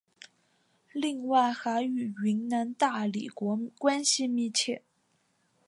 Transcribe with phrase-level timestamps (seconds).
[0.93, 4.81] 另外还与云南大理国关系密切。